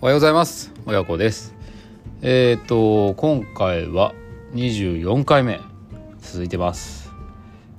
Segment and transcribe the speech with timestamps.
[0.00, 0.72] おはようございます。
[0.86, 1.56] 親子です。
[2.22, 4.14] えっ、ー、と今回は
[4.54, 5.60] 24回目
[6.20, 7.10] 続いてます。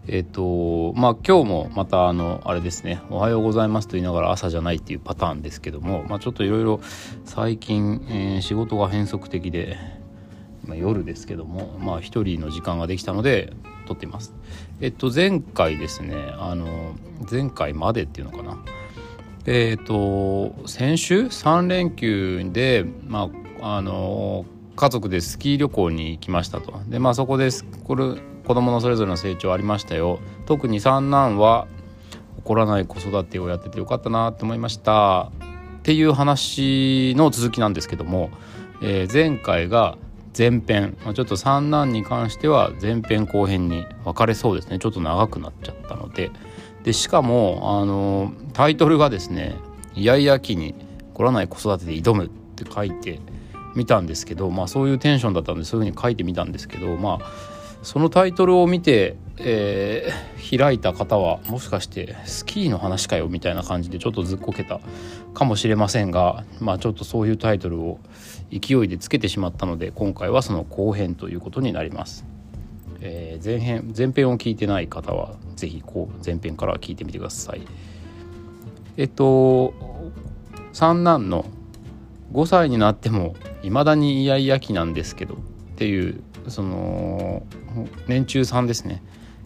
[0.05, 6.81] えっ、ー、とまあ今日もまたあのあれですねおはようございますと言いながら朝じゃないっていうパターンですけどもまあちょっといろいろ
[7.23, 9.77] 最近、えー、仕事が変則的で
[10.65, 13.53] 今夜ですけどもまあ一人の時間ができたので
[13.87, 14.33] 撮っています。
[14.81, 16.95] えっと前回ですねあの
[17.31, 18.57] 前回までっていうのかな
[19.45, 23.29] えっ、と先週？3連休で、ま
[23.61, 26.79] あ、あの家族でスキー旅行に行きましたと。
[26.87, 30.19] でまあそこですこれ子供のそれぞれの成長ありましたよ。
[30.45, 31.67] 特に三男は
[32.39, 35.31] 怒らない子育てをやっててよかったなって思いました。
[35.79, 38.31] っていう話の続きなんですけども、
[38.81, 39.97] えー、前回が
[40.37, 40.97] 前編。
[41.03, 44.79] まあちょっと三男に関しては前編後編に分かれそうですね。
[44.79, 46.31] ちょっと長くなっちゃったので。
[46.83, 49.55] でしかもあのタイトルがですね
[49.95, 50.75] 「イヤイヤ期に
[51.13, 53.19] 来らない子育てで挑む」って書いて
[53.75, 64.81] みたんですけどまあそういうテンションだったのでそういうふうに書いてみたんですけどまあそのタイトルを見て、えー、開いた方はもしかしてスキーの話かよみたいな感じでちょっとずっこけた
[65.33, 67.99] かもしれませんがまあちょっとそういうタイトルを
[68.51, 72.25] 勢いでつけてしまったので今回はその後編ということになります。
[73.01, 77.61] えー、前編前編を聞いてない方は是非こう前編から聞いてみてください。
[78.97, 79.73] えっと
[80.73, 81.45] 三男の
[82.33, 85.37] 5歳になってもいまだにイヤイヤ期なんですけどっ
[85.77, 87.43] ていうその
[88.07, 89.01] 年中さんですね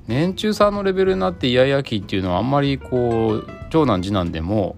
[0.07, 4.75] 年中さんのレベルになってイヤイヤ期っていうのはあんまりこう長男次男でも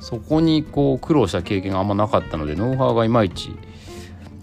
[0.00, 3.50] そこにこう苦労した経験があんまなかったのでノウハウがいまいち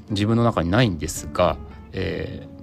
[0.09, 1.58] 自分の中にないんですが、
[1.92, 2.56] えー、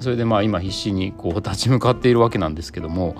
[0.00, 3.14] それでまあ今必死にこう立ち向かっているわけなんですけども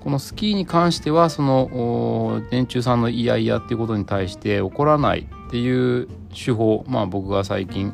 [0.00, 7.92] このスキーに関してはその年中さんのイヤイヤっていうことに対して怒らないっていう手法まあ僕が最近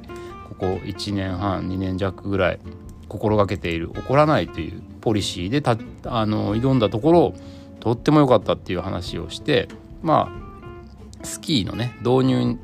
[0.48, 2.60] ここ1年半2年弱ぐらい
[3.08, 7.34] 心がけている怒らないというポリシーでたあの挑んだところ
[7.80, 9.68] とっても良かったっていう話をして
[10.02, 10.32] ま
[11.22, 12.58] あスキーのね導入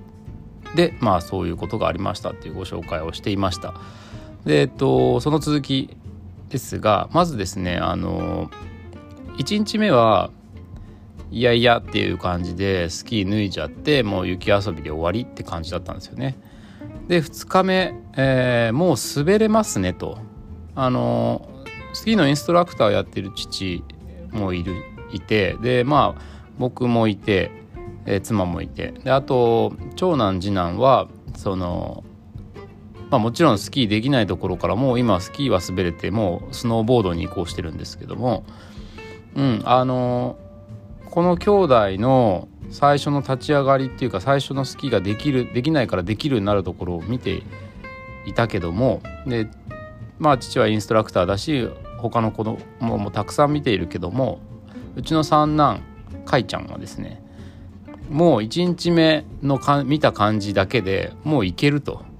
[0.75, 3.75] でまあそういうことがありましたっていうご紹介をしていました。
[4.45, 5.97] でえっとその続き
[6.49, 8.51] ですがまずですねあの
[9.39, 10.31] 1日目は
[11.31, 16.37] いやいやっていう感じでスキー脱いじゃってもう雪遊びで終わりって感じだったんですよね。
[17.09, 20.19] で2日目、えー、もう滑れますねと
[20.75, 21.49] あの
[21.95, 23.83] スキーのインストラクターをやってる父
[24.31, 24.75] もいる
[25.13, 26.23] いてでまあ
[26.59, 27.51] 僕もいて、
[28.07, 32.05] えー、妻もいてであと長男次男はその
[33.13, 38.43] まあ、もちろんスキーできないところからもう今スキーは滑れてもうスノーボードに移行してるんですけども
[39.37, 40.39] うんあの
[41.11, 47.43] この兄弟の最初の立ち上がりっていうか最初のスキーができるできないからできるようになるところを見て
[48.25, 49.47] いたけどもで
[50.19, 51.69] まあ父はインストラクターだし
[51.99, 54.41] 他の子供もたくさん見ているけども
[54.97, 55.83] うちの三男
[56.25, 57.23] かいちゃんはですね
[58.09, 62.11] もう1日目のか見た感じだけでもういけると。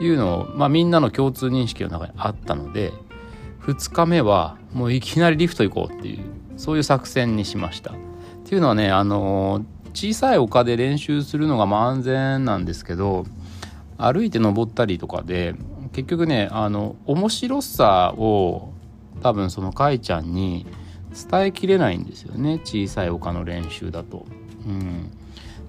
[0.00, 2.92] いうのを、まあ、みんなの共通認識の中にあったので
[3.62, 6.24] 2日目はもういきなりリフト行こうっていう
[6.56, 7.92] そういう作戦にしました。
[7.92, 7.94] っ
[8.44, 13.26] ていうのはねあの小さい丘で練習するのがまあ安全なんですけど
[13.98, 15.54] 歩いて登ったりとかで
[15.92, 18.72] 結局ねあの面白さを
[19.22, 20.66] 多分そのかいちゃんに
[21.30, 24.26] 伝えきれないんですよね小さい丘の練習だと。
[24.66, 25.10] うん、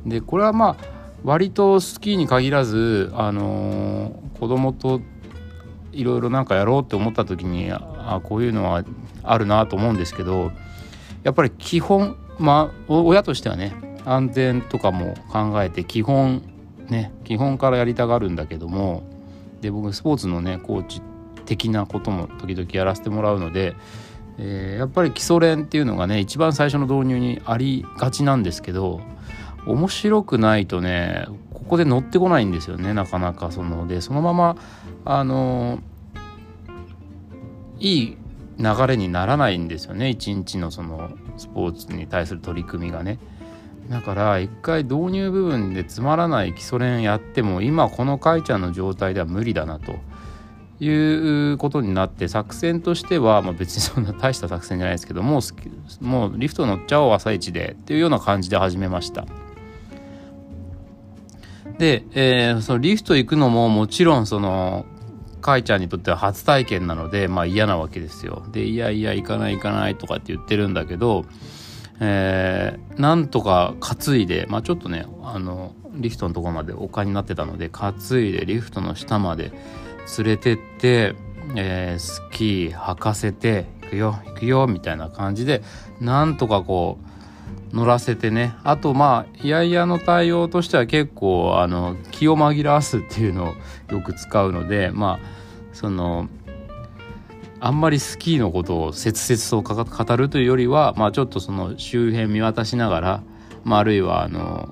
[0.06, 0.85] でこれはまあ
[1.24, 5.02] 割とスキーに限らず、あのー、子供と
[5.91, 8.84] いろいろなんかやろうって思った時にあこういうのは
[9.24, 10.52] あるなと思うんですけど
[11.24, 13.74] やっぱり基本まあ親としてはね
[14.06, 16.41] 安全とかも考えて基本
[16.88, 19.03] ね基本からやりたがるんだけども
[19.62, 21.01] で僕スポーツのねコーチ
[21.46, 23.75] 的なことも時々やらせてもらうので、
[24.38, 29.01] えー、やっぱり基礎練っていうのがね一番最初の導入にありがちなんですけど
[29.65, 34.57] 面白くないとねここで乗ってこないんですよねなかなかそのでそのまま
[35.06, 35.79] あの
[37.79, 38.17] いい
[38.57, 43.19] 流れにならないんですよね一日のそのスポーツに対する取り組みがね。
[43.89, 49.95] だから一回導入部分でつまらない基礎練やっても今このかいちゃんの状態では無理だなと
[50.79, 59.25] いうことになって作戦としては、まあ、別にそんな大した作戦じゃないですけどもうもうリフト乗っちゃおう朝一でっていうような感じで始めました。
[61.80, 64.86] で、えー、そのリフト行くのももちろんその
[65.42, 68.46] かいちゃんにとっては初体験なのでまあ嫌なわけですよ。
[68.52, 71.24] でいやいや行かない行かないとかって言ってるんだけど、
[72.02, 77.94] えー、なんとか担いで、まあ、ちょっとねあのリフトのとこまで丘になってたので担
[78.28, 79.54] いでリフトの下まで
[80.18, 81.16] 連れてって、
[81.56, 85.64] えー、スキー履かせて行くよ行くよみたいな感じで
[86.02, 87.19] なんとかこう
[87.71, 88.56] 乗らせてね。
[88.63, 95.25] あとまあいやいやの対応としては結構あの気を紛らわすっていうのをよく使うのでまあ
[95.74, 96.27] その
[97.62, 103.24] あんまりスキーのことを切々と語るというよりは、まあ、ちょっとその周辺見渡しながら、
[103.66, 104.69] まあ、あるいはあの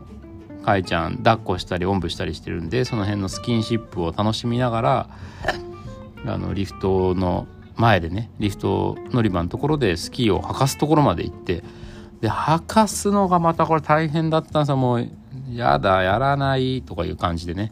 [0.63, 5.09] かいちゃん抱っこしたりおんぶしたりしてるんでその辺のスキンシップを楽しみながら
[6.25, 11.63] あのリフトの前でねリフト乗り場のところでスキーを履かすところまで行って
[12.21, 15.09] で履かすのがまたこれ大変だったんですよもう
[15.51, 17.71] やだやらないとかいう感じでね。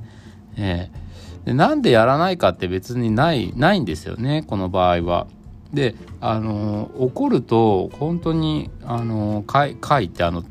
[0.57, 1.05] えー
[1.45, 5.27] でなんでやらないかって別にないないんですよねこの場合は。
[5.71, 10.43] であの怒ると本当にあの貝貝ってあの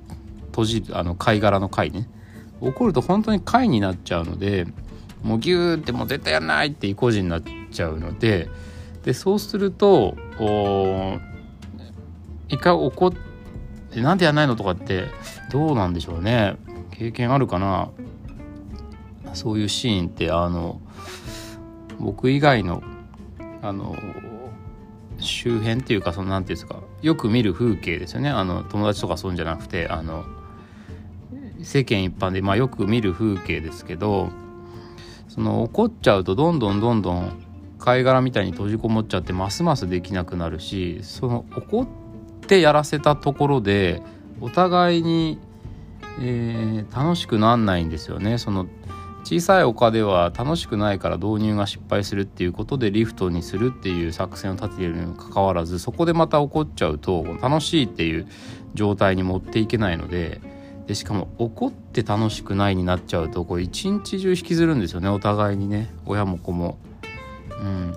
[0.47, 2.08] 閉じあの貝殻の貝ね
[2.61, 4.67] 怒ると本当に貝になっちゃうので
[5.23, 7.43] もうギューってもう絶対やんないって意固地になっ
[7.73, 8.49] ちゃうので
[9.02, 10.14] でそうすると
[12.49, 13.34] 一回怒って
[14.02, 15.06] なんでやんないのとかって
[15.50, 16.56] どうなんでしょうね。
[16.91, 17.91] 経験あるかな。
[19.35, 20.81] そういうシーンってあの
[21.99, 22.82] 僕以外の
[23.62, 23.96] あの
[25.19, 26.82] 周辺っていうかその何て言うんですか。
[27.02, 28.31] よく見る風景ですよね。
[28.31, 30.25] あの友達とかそういうんじゃなくてあの
[31.62, 34.31] 世間一般で、まあ、よく見る風景ですけど
[35.29, 37.32] その怒っちゃうとどんどんどんどん
[37.79, 42.04] 貝殻みたいに閉じこもっちゃってますますできなくなるしその怒って
[42.61, 44.02] やらせたところで
[44.41, 45.38] お互いに、
[46.20, 48.38] えー、楽しくなんないんですよね。
[48.38, 48.67] その
[49.25, 58.26] 小さい丘では楽しくないから導入が失敗するっていうことでリフトにするっていう作戦を立てているにもかかわらずそこでまた起こっちゃうと楽しいっていう
[58.75, 60.43] 状態に持っていけないので
[60.87, 66.76] でしかも怒って楽しくないになっちゃうとこれ一日中引きずるんですよねお互いにね親も子も。
[67.58, 67.94] うん、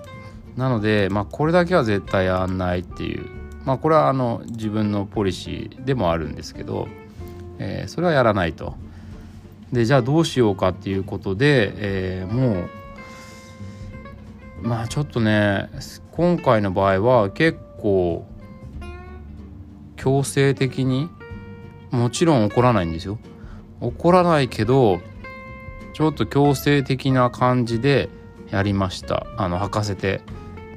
[0.56, 3.26] なので、まあ、これだけは絶対やんないっていう
[3.68, 6.88] まあこれはあの自分のポリシーでもあるんですけど、
[7.60, 8.76] えー、それはやらないと。
[9.74, 12.66] でじゃあどうしようかっていうことで、えー、も
[14.64, 15.70] うまあちょっとね
[16.14, 18.26] 今回の場合は結構
[19.98, 21.10] 強制的に
[21.92, 23.20] もちろん怒らないんですよ。
[23.82, 25.02] 怒らないけど
[25.94, 28.08] ちょっと強制的な感じで
[28.50, 29.28] やりました。
[29.36, 30.22] あの履かせて。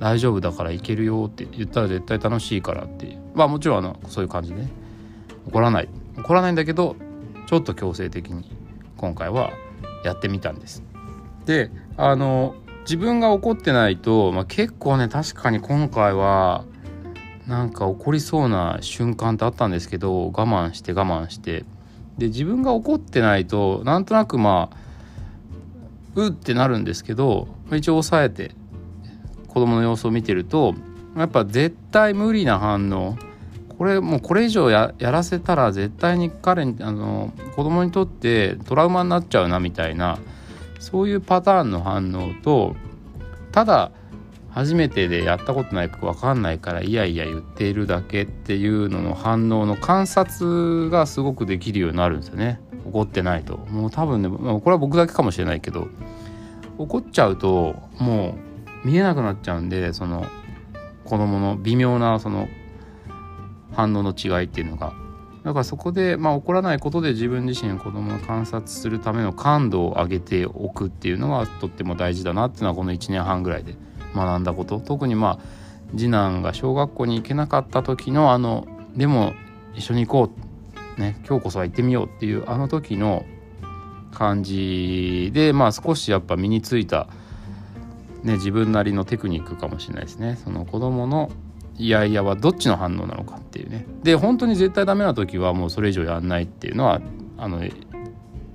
[0.00, 4.70] 大丈夫だからいけるよって言ったら絶対楽しいからってまあもちろんあのそういう感じで、ね、
[5.46, 5.88] 怒らない。
[6.16, 6.96] 怒らないんだけど
[7.46, 8.50] ちょっと強制的に
[8.96, 9.50] 今回は
[10.04, 10.82] やってみたんです。
[11.44, 16.64] であの自分が怒ってないと、まあ、結構ね確かに今回は
[17.46, 21.64] なんか怒りそうな瞬間ってあったんですけど我慢して我慢して。
[22.18, 24.76] で自分が怒ってないとなんとなくまあ
[26.16, 28.54] うってなるんですけど一応抑えて
[29.50, 30.74] 子供の様子を見てると
[31.16, 33.16] やっぱ絶対無理な反応。
[33.76, 40.18] これもうこれ以上やらせたら絶対に彼にあの子供にとってトラウマになっちゃうなみたいな
[40.78, 42.76] そういうパターンの反応と
[43.52, 43.90] ただ
[44.50, 52.60] 初めてでやったことないか分かんないからいやいや言っているだけっていうのの反応の観察がすごくできるようになるんですよね。
[52.84, 53.56] 怒ってないと。
[53.56, 55.88] もう多分ねこれは僕だけかもしれないけど
[56.76, 58.49] 怒っちゃうともう
[58.84, 60.26] 見えなくなっちゃうんでその
[61.04, 62.48] 子供の微妙なその
[63.72, 64.92] 反応の違いっていうのが。
[65.42, 73.74] だからそこで、まあ、起こらないことで自分自身子供を観察するための感度を上げておくっていうのはとっても大事だなっていうのはこの1年半ぐらいで
[74.14, 74.80] 学んだこと。
[74.80, 79.32] 特にまあ次男が小学校に行けなかった時のあのでも
[79.74, 80.32] 一緒に行こ
[80.98, 83.24] う、ね、今日こそは行ってみようっていうあの時の
[84.12, 87.08] 感じでまあ少しやっぱ身についた、
[88.22, 90.38] ね、自分なりのテクニックかもしれないですね。
[90.42, 91.30] その子供の
[91.78, 93.86] いやいやはどっちの反応なのかっていうね。
[94.02, 97.00] で本当に絶対ダメな時はもうそれ以上やんないっていうのは
[97.38, 97.62] あの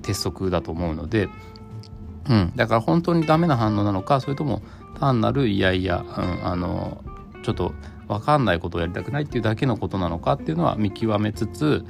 [0.03, 1.27] 鉄則だと思うので、
[2.29, 4.61] うん、だから本当にダメな反応なのかそれとも
[4.99, 7.03] 単なるいやいや、うん、あの
[7.41, 7.73] ちょっと
[8.07, 11.83] 分かんないことをやりたくないっていうだけのことなのかっていうのは見極めつつ、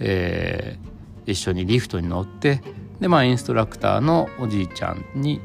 [0.00, 2.60] えー、一緒にリフトに乗って
[3.00, 5.40] でまあインストラクターのおじいちゃんに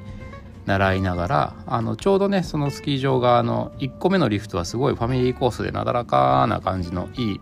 [0.68, 7.42] 習いながらあのちょうどねそのスキー場があの1個目のリフトはすごいファミリーコースでなだらかな感じのいい、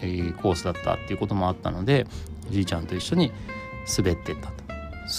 [0.00, 2.06] えー、コースだったっていうこともあったので
[2.50, 3.32] じいちゃんと一緒に
[3.96, 4.54] 滑ってったと。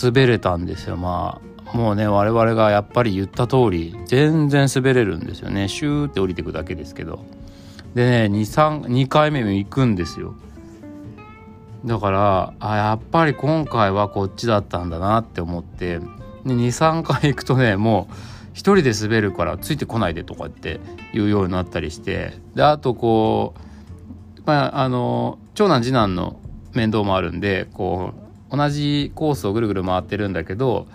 [0.04, 0.98] 滑れたんですよ。
[0.98, 5.68] まあもうね我々がやっぱり言った通り全然滑れるんですよね。
[5.68, 7.24] シューって降りてくだけですけど。
[7.94, 10.34] でね 2, 2回目も行くんですよ。
[11.86, 16.00] だからあやっぱり今回はこっちだったんだなって思って
[16.46, 18.14] 23回行くとねもう
[18.54, 20.80] 一人で滑るからついてこないでとかって
[21.14, 23.54] 言うようになったりしてであとこ
[24.38, 26.40] うまああの長男次男の
[26.74, 28.14] 面倒もあるんでこ
[28.52, 30.88] う同じコースをぐるぐる回ってるんだけど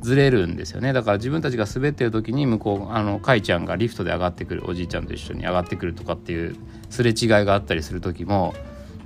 [0.00, 0.92] ずれるんですよね。
[0.92, 6.56] だから自分たちが滑ってる時に向こうあのかいちゃんがリフトで上がってくるおじいちゃんと一緒に上がってくるとかっていう
[6.88, 8.54] すれ違いがあったりする時も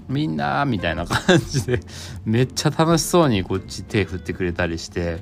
[0.08, 1.80] みんなみたいな感じで
[2.26, 5.20] めっちゃ楽しそうにこっち手振ってくれたりして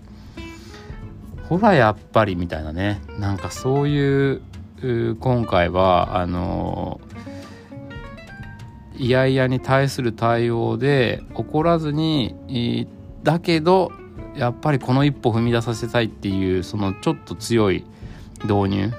[1.51, 4.41] ほらやっぱりみたいなねなんかそういう
[5.19, 7.01] 今回はあの
[8.97, 12.87] いやいやに対する対応で怒らずに
[13.25, 13.91] だけど
[14.37, 17.85] やっぱりこの一歩踏み出させたいっていうそのちょっと強い
[18.45, 18.93] 導入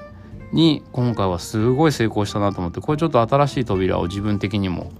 [0.52, 4.92] に今回はすごい成功したなと思ってこれちょっと新しい扉を自分的にも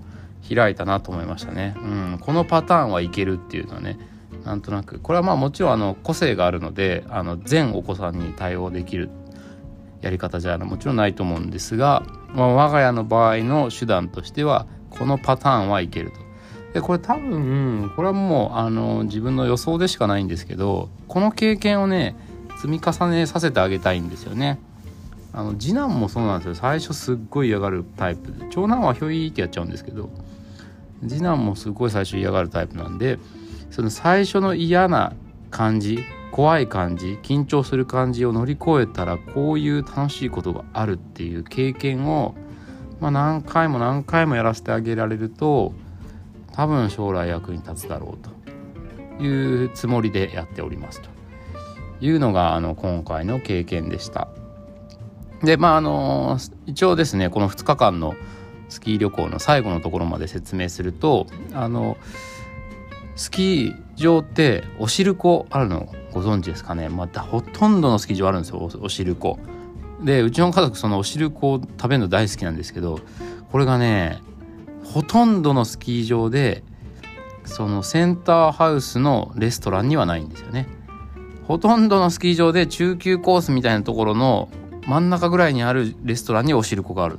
[0.49, 1.75] 開いたなと思いましたね。
[1.77, 3.99] うん、このパターンはいけるっていうのはね
[4.45, 9.11] なんとなくこれはまあもちろんあの個性があるのであの全お子さんに対応できる
[10.01, 12.03] やり方じゃもちろんないと思うんですが、
[12.35, 16.17] まあ、我が家の場合の手段としてはこのパターンはいけると。
[16.75, 22.17] でこれ多分これはもうあの自分の予想でしかないんですけどこの経験をね
[22.57, 24.59] 積み重ねさせてあげたいんですよね。
[25.35, 30.11] あの次男もそうなんですよ最初すっごい嫌がるタイプで長男はひょいってやっちゃうんですけど
[31.09, 33.19] 次男もすっごい最初嫌がるタイプなんで
[33.73, 35.15] その最初の嫌な
[35.51, 42.35] 感じ怖い感じ緊張する感じを乗り越えたらこういう楽しいことがあるっていう経験を、
[43.01, 45.73] まあ、何回も何回もやらせてあげられると
[46.53, 51.09] 多分将来役に立つだろうというつもりでやっておりますと
[52.01, 54.29] いうのがあの今回の経験でした。
[55.43, 58.15] でまああの一応ですねこの2日間の
[58.69, 61.97] スキー旅行の最後のところまで説明するとあの
[63.17, 66.89] スキー場ってお汁粉あるのご存知ですかね？
[66.89, 69.39] またほとんどのスキー場あるんですよお汁粉
[70.03, 73.01] でうちの家族そのお汁粉を食べるの大好きなんですけど
[73.51, 74.21] これがね
[74.85, 76.65] ほとんどのスキー場で
[77.45, 80.67] そのセンターハウスのレストランにはないんですよね。
[81.47, 84.49] ほとんどのスキー場で中級コースみたいなところの
[84.87, 87.19] 真ん中ぐらいにあるレストランにお汁粉がある。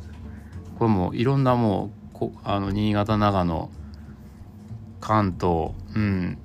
[0.80, 3.70] これもいろんなもうあの新潟長野
[5.04, 6.38] 関東、うん、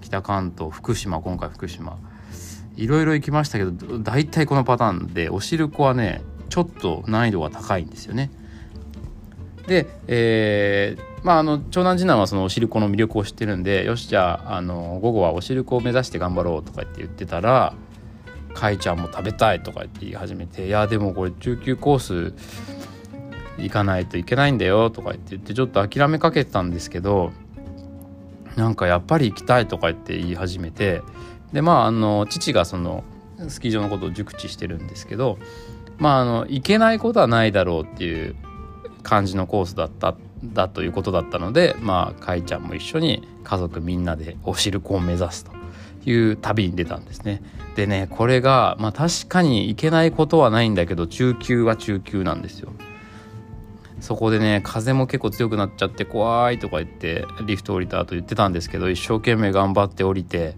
[0.00, 1.98] 北関東福島今回福島
[2.76, 8.30] いろいろ行きましたけど大体このパターンでお汁粉はねちょっと難易度が高いんですよね。
[9.66, 17.74] で、えー、まああの長男次男はそのお汁粉の魅力を知ってるんでよしじゃああの午後はお汁粉を目指して頑張ろうとかって言ってたら
[18.54, 22.32] 「かいちゃんも食べたい」とかって言い始めて「いやでもこれ中級コース
[23.58, 27.32] 行かないといけないんだよ」とか言って言ってちょっと諦めかけたんですけど
[28.56, 31.02] なんかやっぱり行きたいとか言って言い始めて
[31.52, 33.04] でまああの父がその
[33.48, 35.38] スキー場のことを熟知してるんですけど
[35.98, 38.36] まああの行けないことはないだろうっていう
[39.02, 45.52] 感じのコースだっただということだったのでまあかいちゃんも一緒に家族みんなでお汁粉を目指すと
[46.04, 47.42] いう旅に出たんですね。
[47.76, 52.72] でねこれがまあ確かに行けないことはないんだけど中級は中級なんですよ。
[54.04, 60.56] そこでね風も結構強くなっちゃって怖いとか言ってリフト降りた後言ってたんですけど一生懸命頑張って降りて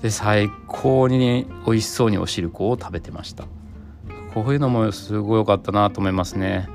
[0.00, 3.44] で最高に美味しそうにお汁粉を食べてました。
[4.32, 6.66] こういうのもすごい良かったなと思いますね。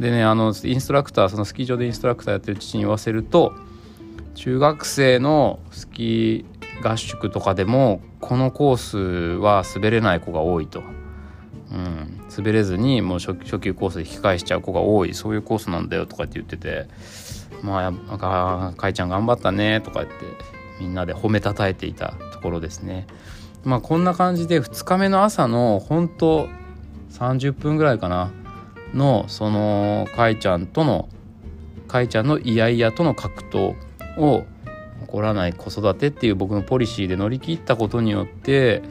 [0.00, 3.52] でねあのインストラクターそのスキー場でインストラクターやってる父に言わせると
[4.34, 10.82] 中学生のスキー合宿とかでもこのコースは滑れない子が多いと、
[12.36, 16.86] 滑れずにもう初初級コースで引き返しちゃう子が多いそういうコースなんだよとかって言ってて
[17.62, 20.14] まあなんかかいちゃん頑張ったねとか言って
[20.80, 23.06] みんなで褒めたたえていたところですね。
[23.64, 26.48] まあこんな感じで2日目の朝の本当
[27.10, 28.30] 30分ぐらいかな
[28.94, 31.08] のそのかいちゃんとの
[31.86, 33.74] かいちゃんのイヤイヤとの格闘
[34.16, 34.44] を
[35.02, 38.82] 起こらない子育てっていう僕のポリシーで乗り切ったことによって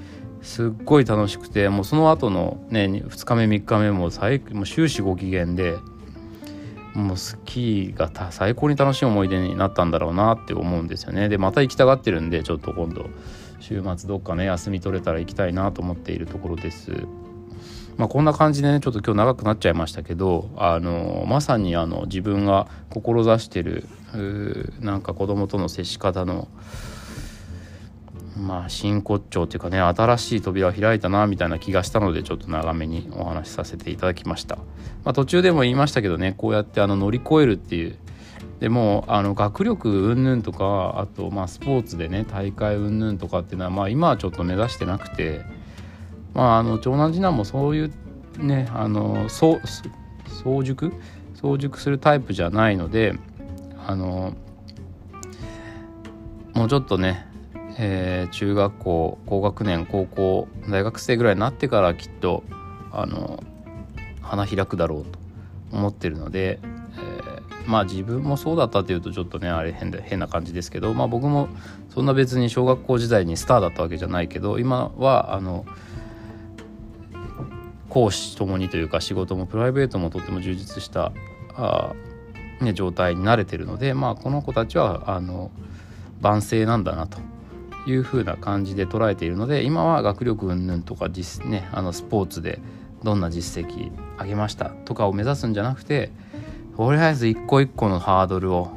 [0.41, 5.77] すっごい楽しくてもうその後のね2日目3日目も最もう終始ご機嫌で
[6.93, 11.29] もうスキーが最高に楽しい思い出になったんだろうなって思うんですよね。
[11.29, 13.05] でまた行きたがってるんでちょっと今度
[13.59, 16.91] 週末どっかね休み取れたら行きたいなと思っているところです。
[17.97, 23.87] まあこんな感じでねちょっと今日長くなっちゃいましたけどあのまさにあの自分が志してる
[24.79, 26.47] なんか子供との接し方の
[28.37, 34.63] まあ真骨頂っていうかね新しい扉を開いたなみたいな気がしたのでちょっと長めにお話しさせていただきました、ま
[35.05, 37.97] あ、途中でも言いましたけどねこうやってあの乗り越えるっていう。
[38.59, 45.41] でもあの学力云々とかあとまあスポーツでね大会云々とかっていうのはまあ今はちょっと目指してなくて
[46.33, 47.91] まああの長男次男もそういう
[48.37, 49.61] ねあの早
[50.61, 50.91] 熟？
[51.41, 53.17] 早熟するタイプじゃないので
[53.87, 54.33] あの
[56.53, 57.25] もうちょっとね、
[57.77, 62.43] えー、中学校高学年高校大学生ぐらいになってからきっと
[62.91, 63.43] あの
[64.21, 65.19] 花開くだろうと
[65.71, 71.49] 思ってるので、えー、まあ自分もそうだったっていうとちょっとねあれ変で変な感じですけど、まあ、僕も
[71.93, 75.65] そんな別に小学校時代にスターだったわけじゃないけど今はあの
[77.89, 81.11] 講師ともにというか仕事もプライベートもとっても充実した
[81.55, 81.93] あ、
[82.61, 85.51] ね、状態に慣れてるので、まあ、この子たちはあの
[86.21, 87.17] 万世なんだなと
[87.91, 92.59] いうふうな感じで捉えているので今は学力云々とか実、ね、あのスポーツで
[93.03, 96.11] どんな実績上げましたとかを目指すんじゃなくて
[96.75, 98.69] とりあえず一個一個のハードルを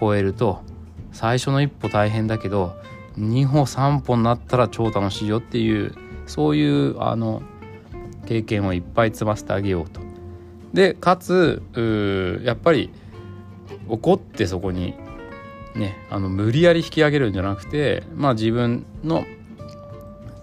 [0.00, 0.62] 超えると
[1.12, 2.74] 最初の一歩大変だけど
[3.18, 5.94] 2歩3歩になったら超楽しいよっていう
[6.26, 7.42] そういうあの
[8.26, 10.00] 経験をいっぱい積ませてあげようと。
[10.72, 11.62] でかつ
[12.44, 12.90] やっぱり
[13.88, 14.94] 怒ってそこに
[15.74, 19.24] ねあの無理やり引き上げるんじゃなくてまあ自分の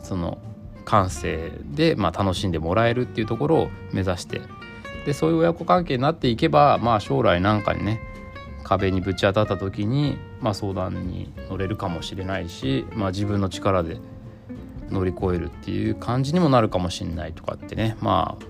[0.03, 0.37] その
[0.85, 4.41] 感性で、まあ、楽しんでもらえるっていうところを目指して
[5.05, 8.01] でそういう親子関係になっていけば、まあ、将来なんかにね
[8.63, 13.99] 壁にぶち当たった時に、まあ、相談に乗れるかもしれないし、まあ、自分の力で
[14.89, 18.45] 乗り越えるっていう感じにもなるかもしれないとかってねまあ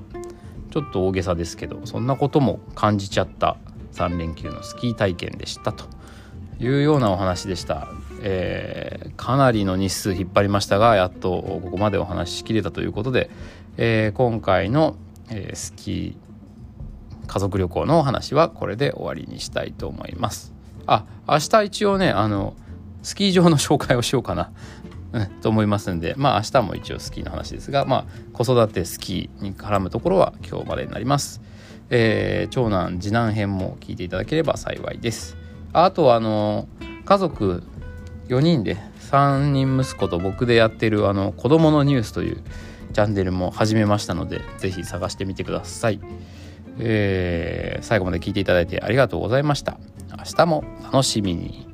[0.71, 3.57] ちょっと大げさですけどそんなことも感じちゃった
[3.93, 5.85] 3連休のスキー体験でしたと。
[6.61, 7.87] いうようなお話でした。
[8.21, 13.31] えー、かなりの日数引っ張りましたがやっとここまでお話しきれたということで、
[13.77, 14.95] えー、今回の、
[15.29, 20.53] えー、スキー家族旅行のお話はこれで終わりにしたいと思います。
[20.85, 22.55] あ明日一応ねあの
[23.01, 24.51] スキー場の紹介をしようかな、
[25.41, 31.41] と思いますんでまあ明日も一応スキーの話ですがまあ子育てスキーに絡むところは今日までになります。
[31.89, 35.40] えー、長男次男編も聞いていただければ幸いです。
[35.73, 36.67] あとはあの
[37.05, 37.63] 家族
[38.27, 38.77] 4人で
[39.11, 42.41] 3人息子と僕でやってるあの子供のニュースという
[42.93, 45.99] チャンネルも始めましたので是非探してみてください、
[46.79, 49.77] えー、最後まで聞いていただいてありがとうございました。
[50.17, 51.70] 明日も楽しみに。